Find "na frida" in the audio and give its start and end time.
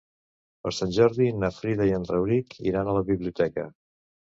1.43-1.89